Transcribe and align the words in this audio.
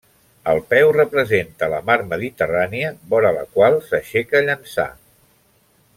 El 0.53 0.61
peu 0.69 0.93
representa 0.95 1.69
la 1.75 1.81
mar 1.91 1.97
Mediterrània, 2.15 2.91
vora 3.13 3.35
la 3.39 3.47
qual 3.59 3.81
s'aixeca 3.91 4.43
Llançà. 4.49 4.91